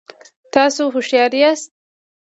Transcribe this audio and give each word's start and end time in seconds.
تاسو 0.53 0.83
هوښیار 0.93 1.31
یاست 1.41 1.69